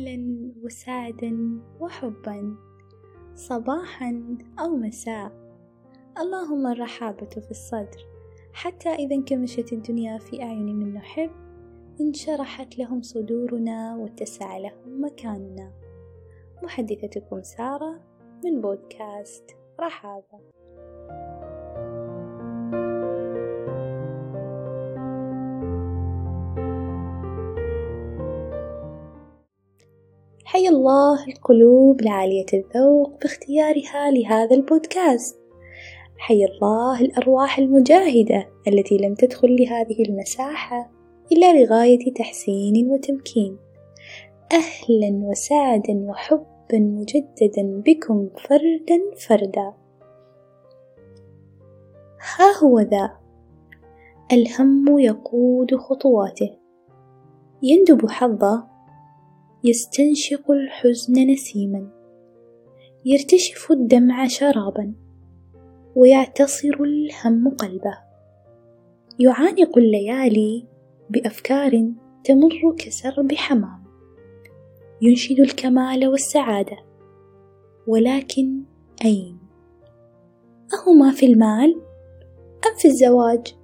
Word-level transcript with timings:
أهلا 0.00 0.52
وسعدا 0.62 1.60
وحبا 1.80 2.56
صباحا 3.34 4.38
أو 4.58 4.76
مساء. 4.76 5.32
اللهم 6.18 6.66
الرحابة 6.66 7.26
في 7.26 7.50
الصدر. 7.50 8.06
حتى 8.52 8.88
إذا 8.88 9.14
انكمشت 9.14 9.72
الدنيا 9.72 10.18
في 10.18 10.42
أعين 10.42 10.76
من 10.76 10.94
نحب 10.94 11.30
انشرحت 12.00 12.78
لهم 12.78 13.02
صدورنا 13.02 13.96
واتسع 13.96 14.58
لهم 14.58 15.04
مكاننا. 15.04 15.72
محدثتكم 16.62 17.42
سارة 17.42 18.00
من 18.44 18.60
بودكاست 18.60 19.56
رحابة. 19.80 20.40
حيا 30.50 30.68
الله 30.68 31.28
القلوب 31.28 32.00
العالية 32.00 32.46
الذوق 32.54 33.20
باختيارها 33.22 34.10
لهذا 34.10 34.56
البودكاست. 34.56 35.40
حيا 36.18 36.46
الله 36.46 37.00
الأرواح 37.00 37.58
المجاهدة 37.58 38.48
التي 38.68 38.96
لم 38.96 39.14
تدخل 39.14 39.56
لهذه 39.56 40.02
المساحة 40.02 40.90
إلا 41.32 41.62
لغاية 41.62 42.14
تحسين 42.14 42.90
وتمكين. 42.90 43.56
أهلا 44.52 45.28
وسعدا 45.30 45.94
وحبا 46.08 46.78
مجددا 46.78 47.82
بكم 47.86 48.28
فردا 48.48 49.00
فردا. 49.28 49.72
ها 52.36 52.64
هو 52.64 52.80
ذا. 52.80 53.10
الهم 54.32 54.98
يقود 54.98 55.74
خطواته. 55.74 56.50
يندب 57.62 58.10
حظه 58.10 58.69
يستنشق 59.64 60.50
الحزن 60.50 61.12
نسيما. 61.12 61.88
يرتشف 63.04 63.72
الدمع 63.72 64.26
شرابا 64.26 64.94
ويعتصر 65.96 66.74
الهم 66.80 67.48
قلبه. 67.48 67.98
يعانق 69.18 69.78
الليالي 69.78 70.66
بأفكار 71.10 71.92
تمر 72.24 72.74
كسرب 72.78 73.32
حمام. 73.32 73.84
ينشد 75.02 75.40
الكمال 75.40 76.08
والسعادة 76.08 76.76
ولكن 77.86 78.62
أين؟ 79.04 79.38
أهما 80.74 81.12
في 81.12 81.26
المال 81.26 81.74
أم 82.66 82.78
في 82.78 82.88
الزواج؟ 82.88 83.54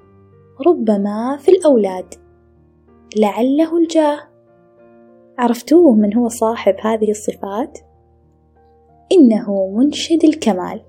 ربما 0.67 1.37
في 1.37 1.51
الأولاد. 1.51 2.15
لعله 3.17 3.79
الجاه 3.79 4.36
عرفتوه 5.39 5.95
من 5.95 6.15
هو 6.15 6.29
صاحب 6.29 6.75
هذه 6.81 7.11
الصفات؟ 7.11 7.79
إنه 9.13 9.71
منشد 9.77 10.25
الكمال 10.25 10.81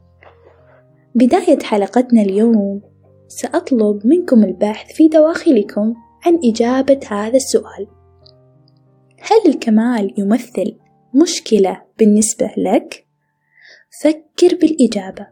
بداية 1.15 1.59
حلقتنا 1.63 2.21
اليوم 2.21 2.81
سأطلب 3.27 4.07
منكم 4.07 4.43
البحث 4.43 4.91
في 4.93 5.07
دواخلكم 5.07 5.93
عن 6.25 6.39
إجابة 6.43 6.99
هذا 7.11 7.35
السؤال 7.35 7.87
هل 9.19 9.51
الكمال 9.51 10.13
يمثل 10.17 10.77
مشكلة 11.21 11.81
بالنسبة 11.99 12.51
لك؟ 12.57 13.07
فكر 14.01 14.55
بالإجابة 14.61 15.27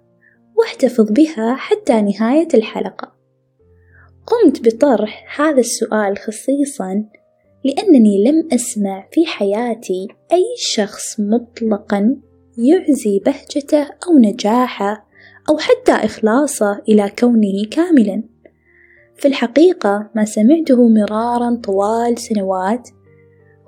واحتفظ 0.57 1.11
بها 1.11 1.55
حتى 1.55 2.01
نهاية 2.01 2.47
الحلقة 2.53 3.15
قمت 4.27 4.65
بطرح 4.65 5.41
هذا 5.41 5.59
السؤال 5.59 6.17
خصيصا 6.17 7.05
لأنني 7.65 8.23
لم 8.23 8.47
أسمع 8.53 9.07
في 9.11 9.25
حياتي 9.25 10.07
أي 10.33 10.43
شخص 10.57 11.19
مطلقا 11.19 12.17
يعزي 12.57 13.19
بهجته 13.19 13.83
أو 13.83 14.17
نجاحه 14.19 15.05
أو 15.49 15.57
حتى 15.57 15.91
إخلاصه 15.91 16.81
إلى 16.89 17.11
كونه 17.19 17.65
كاملا. 17.71 18.23
في 19.15 19.27
الحقيقة 19.27 20.09
ما 20.15 20.25
سمعته 20.25 20.87
مرارا 20.87 21.61
طوال 21.63 22.19
سنوات 22.19 22.89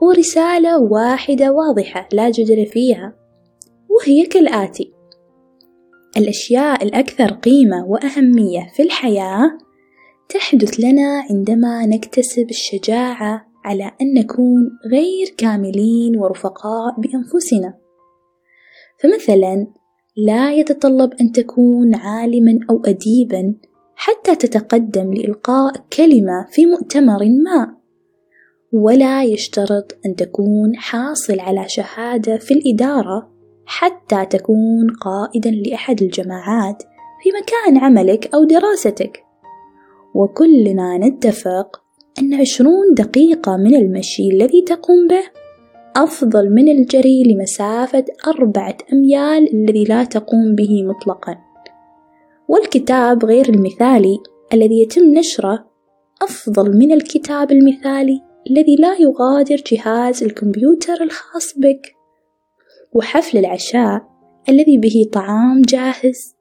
هو 0.04 0.12
رسالة 0.12 0.80
واحدة 0.80 1.52
واضحة 1.52 2.10
لا 2.14 2.30
جدل 2.30 2.66
فيها 2.66 3.14
وهي 3.90 4.26
كالآتي 4.26 4.94
الأشياء 6.18 6.84
الأكثر 6.84 7.34
قيمة 7.34 7.86
وأهمية 7.86 8.68
في 8.76 8.84
الحياة 8.84 9.58
تحدث 10.30 10.80
لنا 10.80 11.24
عندما 11.30 11.86
نكتسب 11.86 12.50
الشجاعة 12.50 13.47
على 13.68 13.92
أن 14.02 14.14
نكون 14.14 14.80
غير 14.92 15.36
كاملين 15.38 16.18
ورفقاء 16.18 17.00
بأنفسنا. 17.00 17.74
فمثلا 19.04 19.68
لا 20.18 20.54
يتطلب 20.54 21.14
أن 21.22 21.32
تكون 21.32 21.96
عالما 21.96 22.60
أو 22.70 22.82
أديبا 22.86 23.56
حتى 23.96 24.36
تتقدم 24.36 25.14
لإلقاء 25.14 25.74
كلمة 25.98 26.46
في 26.52 26.66
مؤتمر 26.66 27.20
ما 27.46 27.78
ولا 28.74 29.24
يشترط 29.24 29.98
أن 30.06 30.16
تكون 30.16 30.76
حاصل 30.76 31.40
على 31.40 31.66
شهادة 31.68 32.38
في 32.38 32.54
الإدارة 32.54 33.32
حتى 33.66 34.26
تكون 34.26 34.90
قائدا 35.02 35.52
لأحد 35.52 36.02
الجماعات 36.02 36.84
في 37.24 37.30
مكان 37.42 37.78
عملك 37.84 38.36
أو 38.36 38.44
دراستك. 38.44 39.24
وكلنا 40.16 40.98
نتفق 40.98 41.82
أن 42.22 42.34
عشرون 42.34 42.94
دقيقة 42.94 43.58
من 43.58 43.76
المشي 43.76 44.30
الذي 44.30 44.62
تقوم 44.62 45.08
به 45.08 45.24
أفضل 45.96 46.50
من 46.50 46.70
الجري 46.70 47.24
لمسافة 47.24 48.06
أربعة 48.28 48.78
أميال 48.94 49.54
الذي 49.54 49.84
لا 49.84 50.04
تقوم 50.04 50.56
به 50.56 50.84
مطلقا. 50.84 51.38
والكتاب 52.48 53.26
غير 53.26 53.50
المثالي 53.50 54.18
الذي 54.54 54.82
يتم 54.82 55.04
نشره 55.14 55.66
أفضل 56.22 56.78
من 56.78 56.92
الكتاب 56.92 57.52
المثالي 57.52 58.22
الذي 58.52 58.76
لا 58.76 58.96
يغادر 59.00 59.64
جهاز 59.72 60.24
الكمبيوتر 60.24 61.04
الخاص 61.04 61.54
بك. 61.58 61.96
وحفل 62.94 63.38
العشاء 63.38 64.02
الذي 64.50 64.78
به 64.78 65.10
طعام 65.14 65.62
جاهز 65.62 66.36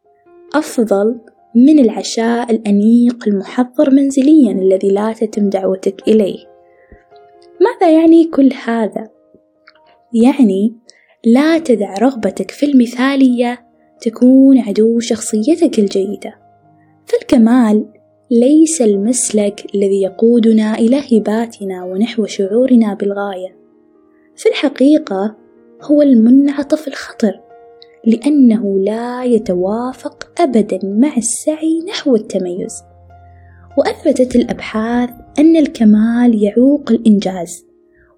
أفضل 0.55 1.21
من 1.57 1.79
العشاء 1.79 2.51
الأنيق 2.51 3.29
المحضر 3.29 3.91
منزليا 3.91 4.53
الذي 4.53 4.89
لا 4.89 5.13
تتم 5.13 5.51
دعوتك 5.51 6.09
إليه. 6.09 6.39
ماذا 7.61 7.93
يعني 7.93 8.25
كل 8.25 8.51
هذا؟ 8.65 9.09
يعني 10.15 10.75
لا 11.25 11.59
تدع 11.59 11.95
رغبتك 11.95 12.51
في 12.51 12.67
المثالية 12.67 13.67
تكون 14.01 14.59
عدو 14.59 15.01
شخصيتك 15.01 15.79
الجيدة. 15.79 16.35
فالكمال 17.07 17.87
ليس 18.31 18.83
المسلك 18.83 19.67
الذي 19.75 20.03
يقودنا 20.03 20.75
إلى 20.75 21.03
هباتنا 21.13 21.85
ونحو 21.85 22.27
شعورنا 22.27 22.95
بالغاية. 22.95 23.57
في 24.37 24.49
الحقيقة 24.49 25.37
هو 25.83 26.03
المنعطف 26.03 26.89
الخطر. 26.89 27.46
لأنه 28.07 28.79
لا 28.79 29.25
يتوافق 29.25 30.41
أبدا 30.41 30.79
مع 30.85 31.17
السعي 31.17 31.85
نحو 31.89 32.17
التميز. 32.17 32.83
وأثبتت 33.79 34.37
الأبحاث 34.37 35.11
أن 35.39 35.57
الكمال 35.57 36.43
يعوق 36.45 36.91
الإنجاز 36.91 37.67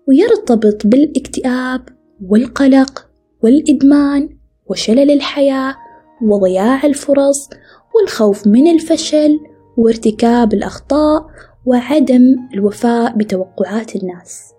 ويرتبط 0.08 0.86
بالاكتئاب 0.86 1.80
والقلق 2.26 3.08
والإدمان 3.42 4.28
وشلل 4.66 5.10
الحياة 5.10 5.74
وضياع 6.22 6.86
الفرص 6.86 7.50
والخوف 7.94 8.46
من 8.46 8.66
الفشل 8.66 9.38
وارتكاب 9.76 10.54
الأخطاء 10.54 11.26
وعدم 11.66 12.36
الوفاء 12.54 13.16
بتوقعات 13.16 13.96
الناس. 13.96 14.52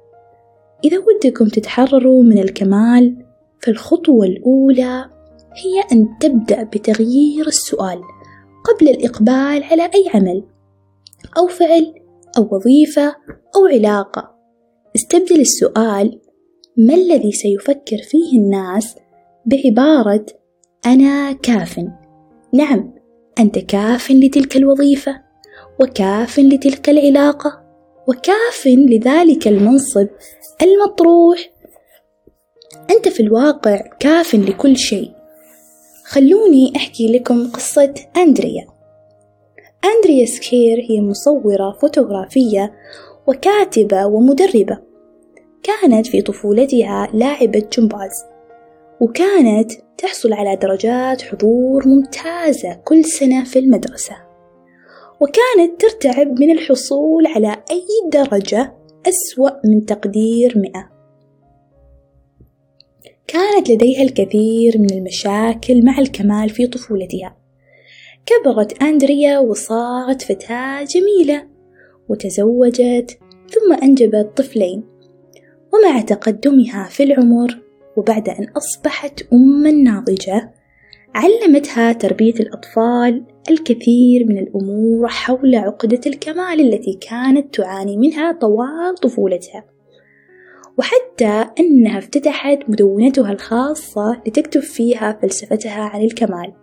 إذا 0.83 0.97
ودكم 0.97 1.45
تتحرروا 1.45 2.23
من 2.23 2.37
الكمال 2.37 3.25
فالخطوة 3.59 4.25
الأولى 4.25 5.18
هي 5.55 5.81
أن 5.91 6.17
تبدأ 6.19 6.63
بتغيير 6.63 7.47
السؤال 7.47 8.01
قبل 8.63 8.89
الإقبال 8.89 9.63
على 9.63 9.83
أي 9.83 10.09
عمل 10.13 10.43
أو 11.37 11.47
فعل 11.47 11.93
أو 12.37 12.49
وظيفة 12.51 13.15
أو 13.55 13.65
علاقة. 13.73 14.35
استبدل 14.95 15.41
السؤال 15.41 16.21
ما 16.77 16.93
الذي 16.93 17.31
سيفكر 17.31 17.97
فيه 17.97 18.39
الناس 18.39 18.95
بعبارة 19.45 20.25
أنا 20.85 21.31
كاف? 21.31 21.79
نعم 22.53 22.93
أنت 23.39 23.59
كاف 23.59 24.11
لتلك 24.11 24.57
الوظيفة 24.57 25.21
وكاف 25.79 26.39
لتلك 26.39 26.89
العلاقة 26.89 27.61
وكاف 28.07 28.67
لذلك 28.67 29.47
المنصب 29.47 30.07
المطروح. 30.61 31.49
أنت 32.91 33.07
في 33.07 33.19
الواقع 33.19 33.81
كاف 33.99 34.35
لكل 34.35 34.77
شيء 34.77 35.18
خلوني 36.09 36.73
أحكي 36.75 37.07
لكم 37.07 37.51
قصة 37.51 37.93
أندريا. 38.17 38.67
أندريا 39.85 40.25
سكير 40.25 40.85
هي 40.89 41.01
مصورة 41.01 41.71
فوتوغرافية 41.81 42.73
وكاتبة 43.27 44.05
ومدربة. 44.05 44.77
كانت 45.63 46.07
في 46.07 46.21
طفولتها 46.21 47.09
لاعبة 47.13 47.63
جمباز 47.73 48.11
وكانت 49.01 49.71
تحصل 49.97 50.33
على 50.33 50.55
درجات 50.55 51.21
حضور 51.21 51.87
ممتازة 51.87 52.73
كل 52.85 53.05
سنة 53.05 53.43
في 53.43 53.59
المدرسة. 53.59 54.15
وكانت 55.21 55.81
ترتعب 55.81 56.39
من 56.39 56.51
الحصول 56.51 57.27
على 57.27 57.51
أي 57.71 58.09
درجة 58.11 58.73
أسوأ 59.07 59.51
من 59.65 59.85
تقدير 59.85 60.53
مئة. 60.57 60.98
كانت 63.33 63.69
لديها 63.69 64.03
الكثير 64.03 64.77
من 64.77 64.93
المشاكل 64.93 65.85
مع 65.85 65.99
الكمال 65.99 66.49
في 66.49 66.67
طفولتها. 66.67 67.37
كبرت 68.25 68.83
أندريا 68.83 69.39
وصارت 69.39 70.21
فتاة 70.21 70.83
جميلة 70.83 71.47
وتزوجت 72.09 73.19
ثم 73.49 73.73
أنجبت 73.83 74.37
طفلين. 74.37 74.83
ومع 75.73 76.01
تقدمها 76.01 76.89
في 76.89 77.03
العمر 77.03 77.59
وبعد 77.97 78.29
أن 78.29 78.47
أصبحت 78.57 79.21
أما 79.33 79.71
ناضجة 79.71 80.53
علمتها 81.15 81.93
تربية 81.93 82.33
الأطفال 82.39 83.23
الكثير 83.49 84.25
من 84.25 84.37
الأمور 84.37 85.07
حول 85.07 85.55
عقدة 85.55 86.01
الكمال 86.07 86.59
التي 86.59 86.93
كانت 86.93 87.55
تعاني 87.55 87.97
منها 87.97 88.31
طوال 88.31 88.95
طفولتها. 89.01 89.78
وحتى 90.79 91.45
أنها 91.59 91.97
افتتحت 91.97 92.59
مدونتها 92.67 93.31
الخاصة 93.31 94.21
لتكتب 94.27 94.61
فيها 94.61 95.19
فلسفتها 95.21 95.81
عن 95.81 96.01
الكمال. 96.01 96.53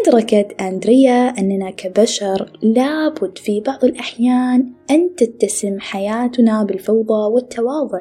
أدركت 0.00 0.60
أندريا 0.60 1.28
أننا 1.38 1.70
كبشر 1.70 2.58
لابد 2.62 3.38
في 3.38 3.60
بعض 3.60 3.84
الأحيان 3.84 4.72
أن 4.90 5.14
تتسم 5.14 5.80
حياتنا 5.80 6.64
بالفوضى 6.64 7.32
والتواضع 7.32 7.98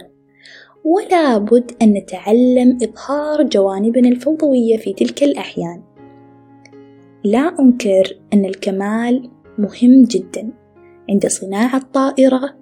ولا 0.83 1.37
بد 1.37 1.71
أن 1.81 1.93
نتعلم 1.93 2.77
إظهار 2.83 3.43
جوانبنا 3.43 4.09
الفوضوية 4.09 4.77
في 4.77 4.93
تلك 4.93 5.23
الأحيان. 5.23 5.81
لا 7.23 7.59
أنكر 7.59 8.19
أن 8.33 8.45
الكمال 8.45 9.29
مهم 9.57 10.03
جدا 10.03 10.53
عند 11.09 11.27
صناعة 11.27 11.81
طائرة 11.93 12.60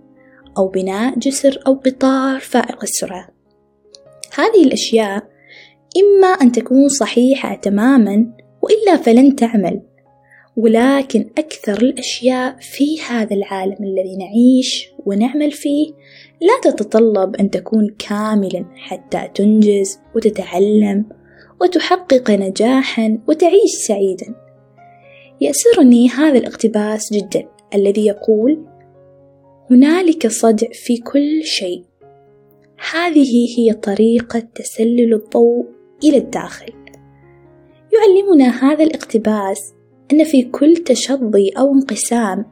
أو 0.57 0.67
بناء 0.67 1.19
جسر 1.19 1.63
أو 1.67 1.73
قطار 1.73 2.39
فائق 2.39 2.83
السرعة. 2.83 3.29
هذه 4.33 4.63
الأشياء 4.63 5.23
إما 5.97 6.27
أن 6.27 6.51
تكون 6.51 6.87
صحيحة 6.87 7.55
تماما 7.55 8.25
وإلا 8.61 8.97
فلن 8.97 9.35
تعمل 9.35 9.81
ولكن 10.57 11.29
أكثر 11.37 11.81
الأشياء 11.81 12.57
في 12.59 13.01
هذا 13.01 13.35
العالم 13.35 13.77
الذي 13.83 14.15
نعيش 14.15 14.89
ونعمل 15.05 15.51
فيه 15.51 15.93
لا 16.41 16.71
تتطلب 16.71 17.35
أن 17.35 17.49
تكون 17.49 17.95
كاملا 17.99 18.65
حتى 18.75 19.29
تنجز 19.35 19.99
وتتعلم 20.15 21.05
وتحقق 21.61 22.31
نجاحا 22.31 23.17
وتعيش 23.27 23.71
سعيدا. 23.87 24.35
يأسرني 25.41 26.09
هذا 26.09 26.37
الاقتباس 26.37 27.13
جدا 27.13 27.47
الذي 27.75 28.05
يقول 28.05 28.65
هنالك 29.71 30.27
صدع 30.27 30.67
في 30.73 30.97
كل 30.97 31.43
شيء. 31.43 31.83
هذه 32.93 33.59
هي 33.59 33.73
طريقة 33.73 34.39
تسلل 34.39 35.13
الضوء 35.13 35.65
إلى 36.03 36.17
الداخل. 36.17 36.73
يعلمنا 37.93 38.63
هذا 38.63 38.83
الاقتباس 38.83 39.73
أن 40.11 40.23
في 40.23 40.43
كل 40.43 40.77
تشظي 40.77 41.49
أو 41.57 41.73
انقسام 41.73 42.45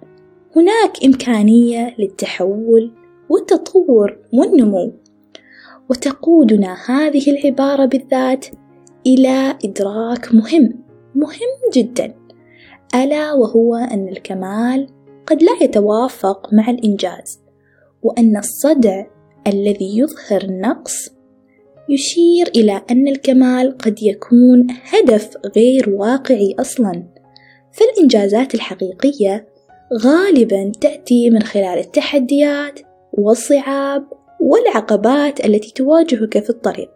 هناك 0.56 1.06
إمكانية 1.06 1.96
للتحول 2.00 2.92
والتطور 3.30 4.18
والنمو. 4.34 4.94
وتقودنا 5.90 6.78
هذه 6.90 7.32
العبارة 7.32 7.86
بالذات 7.86 8.46
إلى 9.08 9.58
إدراك 9.66 10.34
مهم 10.34 10.84
مهم 11.16 11.72
جدا. 11.74 12.14
ألا 12.96 13.34
وهو 13.34 13.76
أن 13.76 14.08
الكمال 14.08 14.97
قد 15.28 15.44
لا 15.44 15.52
يتوافق 15.62 16.54
مع 16.54 16.70
الإنجاز 16.70 17.40
وأن 18.04 18.38
الصدع 18.38 19.06
الذي 19.48 19.98
يظهر 19.98 20.42
النقص 20.42 21.10
يشير 21.90 22.48
إلى 22.56 22.82
أن 22.92 23.08
الكمال 23.08 23.78
قد 23.78 24.04
يكون 24.04 24.68
هدف 24.94 25.38
غير 25.56 25.90
واقعي 25.90 26.56
أصلا 26.60 27.04
فالإنجازات 27.72 28.56
الحقيقية 28.56 29.48
غالبا 29.94 30.72
تأتي 30.82 31.30
من 31.30 31.44
خلال 31.44 31.80
التحديات 31.80 32.80
والصعاب 33.14 34.08
والعقبات 34.42 35.46
التي 35.46 35.74
تواجهك 35.76 36.40
في 36.40 36.50
الطريق 36.50 36.92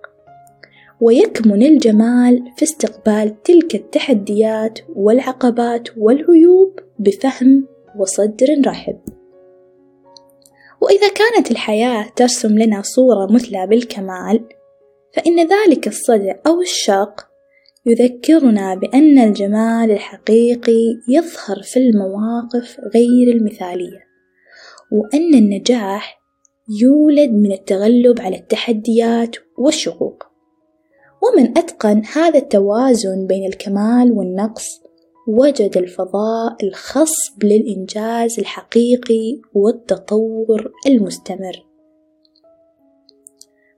ويكمن 1.01 1.63
الجمال 1.63 2.43
في 2.57 2.63
استقبال 2.63 3.41
تلك 3.43 3.75
التحديات 3.75 4.79
والعقبات 4.95 5.87
والعيوب 5.97 6.79
بفهم 6.99 7.67
وصدر 7.99 8.61
رحب. 8.67 8.99
وإذا 10.81 11.07
كانت 11.07 11.51
الحياة 11.51 12.09
ترسم 12.15 12.57
لنا 12.57 12.81
صورة 12.81 13.31
مثلى 13.31 13.67
بالكمال 13.67 14.49
فإن 15.13 15.47
ذلك 15.47 15.87
الصدع 15.87 16.35
أو 16.47 16.61
الشق 16.61 17.27
يذكرنا 17.85 18.75
بأن 18.75 19.19
الجمال 19.19 19.91
الحقيقي 19.91 20.83
يظهر 21.09 21.61
في 21.63 21.79
المواقف 21.79 22.79
غير 22.95 23.35
المثالية 23.35 23.99
وأن 24.91 25.33
النجاح 25.33 26.21
يولد 26.81 27.31
من 27.31 27.51
التغلب 27.51 28.21
على 28.21 28.35
التحديات 28.35 29.35
والشقوق. 29.57 30.23
ومن 31.23 31.57
أتقن 31.57 32.01
هذا 32.13 32.39
التوازن 32.39 33.27
بين 33.27 33.47
الكمال 33.47 34.11
والنقص 34.11 34.81
وجد 35.27 35.77
الفضاء 35.77 36.55
الخصب 36.63 37.43
للإنجاز 37.43 38.39
الحقيقي 38.39 39.41
والتطور 39.53 40.71
المستمر. 40.87 41.65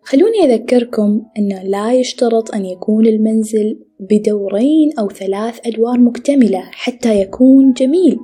خلوني 0.02 0.44
أذكركم 0.44 1.26
أنه 1.38 1.64
لا 1.64 1.94
يشترط 1.94 2.56
أن 2.56 2.66
يكون 2.66 3.06
المنزل 3.06 3.80
بدورين 4.00 5.00
أو 5.00 5.10
ثلاث 5.10 5.68
أدوار 5.68 6.00
مكتملة 6.00 6.62
حتى 6.72 7.22
يكون 7.22 7.74
جميل. 7.74 8.18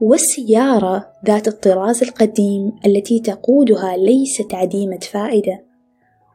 والسيارة 0.00 1.06
ذات 1.26 1.48
الطراز 1.48 2.02
القديم 2.02 2.72
التي 2.86 3.20
تقودها 3.20 3.96
ليست 3.96 4.54
عديمة 4.54 4.98
فائدة. 4.98 5.64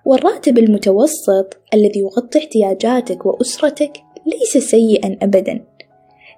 والراتب 0.05 0.57
المتوسط 0.57 1.57
الذي 1.73 1.99
يغطي 1.99 2.39
احتياجاتك 2.39 3.25
وأسرتك 3.25 3.93
ليس 4.25 4.65
سيئا 4.65 5.17
أبدا. 5.21 5.72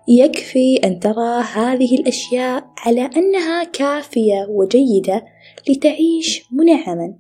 يكفي 0.07 0.75
أن 0.83 0.99
ترى 0.99 1.41
هذه 1.53 1.95
الأشياء 1.95 2.67
على 2.77 3.09
أنها 3.17 3.63
كافية 3.63 4.45
وجيدة 4.49 5.25
لتعيش 5.69 6.43
منعما. 6.51 7.15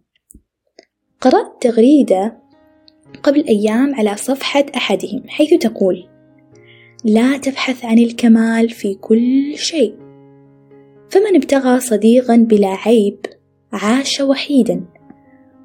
قرأت 1.21 1.61
تغريدة 1.61 2.41
قبل 3.23 3.47
أيام 3.47 3.95
على 3.95 4.15
صفحة 4.15 4.65
أحدهم 4.75 5.23
حيث 5.27 5.53
تقول: 5.53 6.07
لا 7.03 7.37
تبحث 7.37 7.85
عن 7.85 7.97
الكمال 7.97 8.69
في 8.69 8.93
كل 8.93 9.57
شيء، 9.57 9.95
فمن 11.09 11.35
ابتغى 11.35 11.79
صديقا 11.79 12.35
بلا 12.35 12.67
عيب 12.67 13.25
عاش 13.73 14.21
وحيدا، 14.21 14.85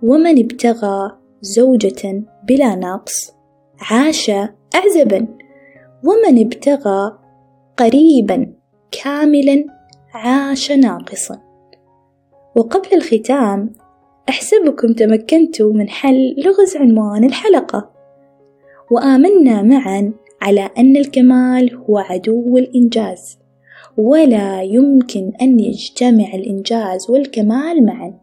ومن 0.03 0.39
ابتغى 0.39 1.19
زوجة 1.41 2.23
بلا 2.49 2.75
نقص 2.75 3.33
عاش 3.81 4.31
أعزبا، 4.75 5.29
ومن 6.05 6.45
ابتغى 6.45 7.19
قريبا 7.77 8.53
كاملا 8.91 9.65
عاش 10.15 10.73
ناقصا. 10.73 11.41
وقبل 12.57 12.97
الختام 12.97 13.73
أحسبكم 14.29 14.93
تمكنتوا 14.93 15.73
من 15.73 15.89
حل 15.89 16.35
لغز 16.39 16.77
عنوان 16.77 17.25
الحلقة. 17.25 17.91
وآمنا 18.91 19.63
معا 19.63 20.13
على 20.43 20.71
أن 20.79 20.97
الكمال 20.97 21.75
هو 21.75 21.99
عدو 21.99 22.59
الإنجاز 22.59 23.39
ولا 23.99 24.63
يمكن 24.63 25.33
أن 25.43 25.61
يجتمع 25.61 26.35
الإنجاز 26.35 27.11
والكمال 27.11 27.87
معا. 27.87 28.15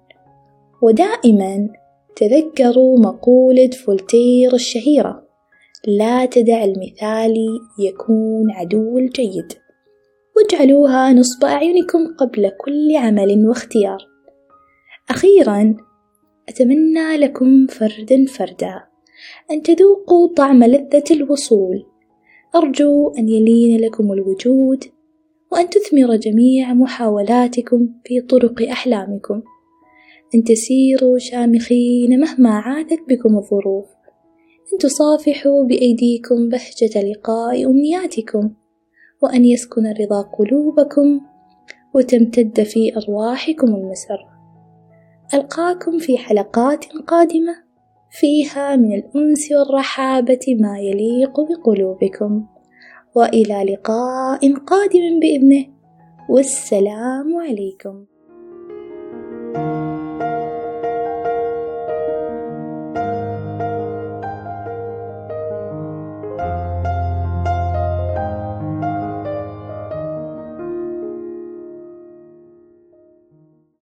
ودائما 0.81 1.69
تذكروا 2.15 2.99
مقولة 2.99 3.69
فولتير 3.85 4.53
الشهيرة. 4.53 5.26
لا 5.85 6.25
تدع 6.25 6.63
المثالي 6.63 7.47
يكون 7.79 8.51
عدو 8.51 8.97
الجيد. 8.97 9.53
واجعلوها 10.35 11.13
نصب 11.13 11.45
أعينكم 11.45 12.07
قبل 12.19 12.49
كل 12.49 12.95
عمل 12.95 13.47
واختيار. 13.47 14.07
أخيرا 15.09 15.75
أتمنى 16.49 17.17
لكم 17.17 17.67
فردا 17.67 18.25
فردا. 18.25 18.83
أن 19.51 19.61
تذوقوا 19.61 20.33
طعم 20.35 20.63
لذة 20.63 21.03
الوصول. 21.11 21.85
أرجو 22.55 23.13
أن 23.17 23.29
يلين 23.29 23.79
لكم 23.79 24.11
الوجود 24.11 24.83
وأن 25.51 25.69
تثمر 25.69 26.15
جميع 26.15 26.73
محاولاتكم 26.73 27.89
في 28.05 28.21
طرق 28.21 28.61
أحلامكم. 28.61 29.41
أن 30.35 30.43
تسيروا 30.43 31.17
شامخين 31.17 32.19
مهما 32.19 32.49
عادت 32.49 32.99
بكم 33.09 33.37
الظروف. 33.37 33.85
أن 34.73 34.77
تصافحوا 34.77 35.63
بأيديكم 35.63 36.49
بهجة 36.49 37.11
لقاء 37.11 37.65
أمنياتكم 37.65 38.51
وأن 39.21 39.45
يسكن 39.45 39.85
الرضا 39.85 40.21
قلوبكم 40.21 41.21
وتمتد 41.93 42.63
في 42.63 42.97
أرواحكم 42.97 43.67
المسر. 43.67 44.17
ألقاكم 45.33 45.97
في 45.97 46.17
حلقات 46.17 46.85
قادمة 46.85 47.55
فيها 48.11 48.75
من 48.75 48.93
الأنس 48.93 49.51
والرحابة 49.51 50.57
ما 50.59 50.79
يليق 50.79 51.39
بقلوبكم. 51.39 52.45
وإلى 53.15 53.73
لقاء 53.73 54.53
قادم 54.53 55.19
بإذنه 55.21 55.65
والسلام 56.29 57.37
عليكم. 57.37 58.05